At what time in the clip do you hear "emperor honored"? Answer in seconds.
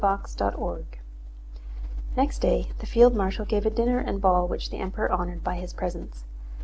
4.79-5.43